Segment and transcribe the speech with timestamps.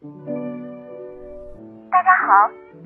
[0.00, 0.06] 大
[2.04, 2.30] 家好，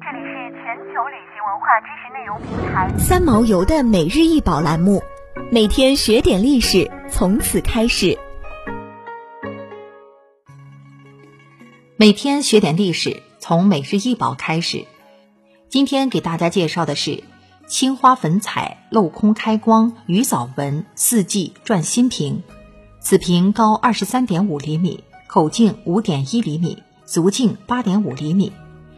[0.01, 0.33] 这里是
[0.65, 5.03] 全球旅行文化知识内容平台三毛游的每日一宝栏目，
[5.51, 8.19] 每天学点历史，从此开始。
[11.99, 14.87] 每天学点历史，从每日一宝开始。
[15.69, 17.25] 今天给大家介绍的是
[17.67, 22.43] 青花粉彩镂空开光鱼藻纹四季转心瓶。
[23.01, 28.53] 此瓶高二十三点五厘米，口径五点一厘米，足径八点五厘米。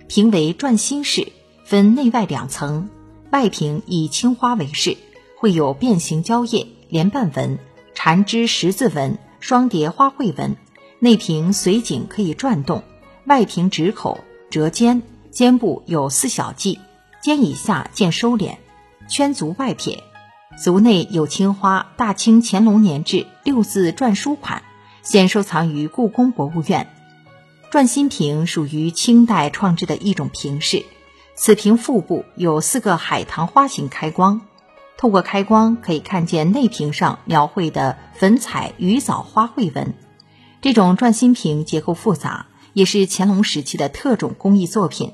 [0.07, 1.33] 瓶为转心式，
[1.65, 2.89] 分内外两层。
[3.31, 4.97] 外瓶以青花为饰，
[5.39, 7.59] 绘有变形蕉叶、莲瓣纹、
[7.95, 10.57] 缠枝十字纹、双蝶花卉纹。
[11.01, 12.83] 内瓶随颈可以转动，
[13.27, 16.79] 外瓶直口折肩，肩部有四小髻，
[17.21, 18.57] 肩以下见收敛，
[19.09, 20.03] 圈足外撇。
[20.57, 24.62] 足内有青花“大清乾隆年制”六字篆书款，
[25.03, 26.94] 现收藏于故宫博物院。
[27.74, 30.84] 转心瓶属于清代创制的一种瓶式，
[31.34, 34.42] 此瓶腹部有四个海棠花形开光，
[34.97, 39.92] 透过开光可以看见内瓶上描绘的粉彩鱼藻花卉纹。
[40.62, 45.12] 这种转心瓶结构复杂，也是乾隆时期的特种工艺作品，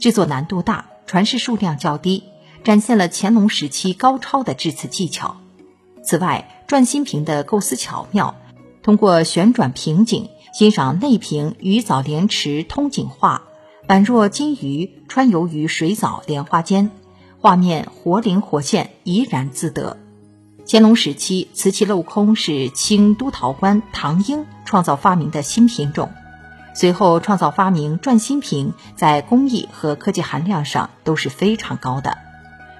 [0.00, 2.24] 制作难度大，传世数量较低。
[2.64, 5.36] 展现了乾隆时期高超的制瓷技巧。
[6.02, 8.34] 此外，转心瓶的构思巧妙，
[8.88, 13.42] 通过旋转瓶颈欣赏内瓶鱼藻莲池通景画，
[13.86, 16.90] 宛若金鱼穿游于水藻莲花间，
[17.38, 19.98] 画面活灵活现，怡然自得。
[20.66, 26.10] 乾隆时期，瓷器镂空是清都陶官唐英创造发明的新品种，
[26.74, 32.16] 随后创造发明转心瓶，在工艺和科技含量上都是非常高的。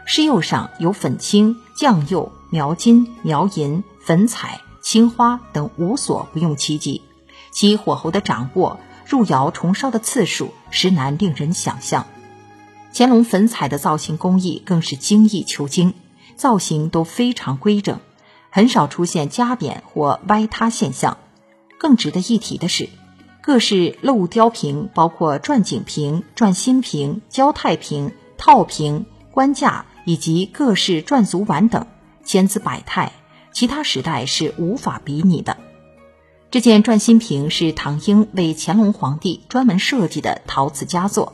[0.07, 7.03] 施釉上有粉青、酱釉、描金、描银、粉彩、青花等无所不用其极，
[7.51, 12.07] 其火候的掌握、入窑重烧的次数实难令人想象。
[12.95, 15.93] 乾隆粉彩的造型工艺更是精益求精，
[16.37, 18.01] 造型都非常规整，
[18.49, 21.19] 很少出现夹扁或歪塌现象。
[21.77, 22.89] 更值得一提的是，
[23.43, 29.85] 各式镂雕瓶，包括转景瓶、转心瓶、焦太瓶、套瓶、官架。
[30.07, 31.87] 以及各式转足碗等，
[32.25, 33.13] 千姿百态，
[33.59, 35.57] 其他时代是无法比拟的。
[36.49, 41.33] 这件转心瓶是唐英为乾隆皇帝专门设计的陶瓷佳作。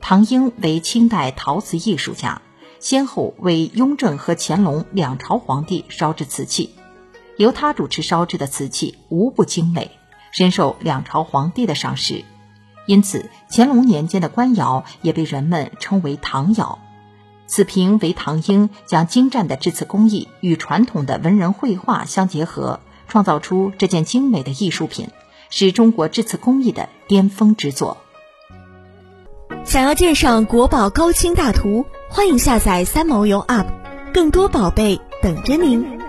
[0.00, 2.42] 唐英为清代陶瓷艺术家，
[2.80, 6.74] 先后为雍正和乾隆两朝皇帝烧制瓷器，
[7.36, 9.92] 由他主持烧制的瓷器无不精美，
[10.32, 12.24] 深受两朝皇帝的赏识。
[12.88, 16.80] 因此，乾隆年间的官窑也被人们称为唐窑。
[17.52, 25.08] 此瓶为唐英将精湛的制瓷工艺与传统的文人绘画相结合，创造出这件精美的艺术品，
[25.50, 27.98] 是中国制瓷工艺的巅峰之作。
[29.66, 33.66] 想要鉴赏国宝高清大图，欢迎下载三毛游 App，
[34.14, 36.01] 更多宝贝等着您。